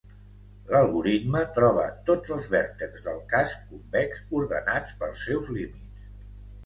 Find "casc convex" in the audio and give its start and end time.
3.35-4.25